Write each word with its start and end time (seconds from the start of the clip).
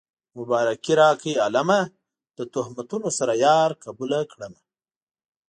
مبارکي 0.37 0.93
راکړئ 1.01 1.33
عالمه 1.43 1.81
د 2.37 2.39
تهمتونو 2.53 3.09
سره 3.17 3.33
يار 3.45 3.69
قبوله 3.83 4.19
کړمه 4.31 4.61